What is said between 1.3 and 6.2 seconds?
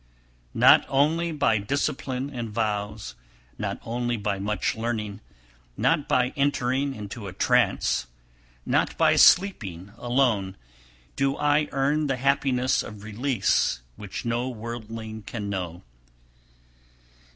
272. Not only by discipline and vows, not only by much learning, not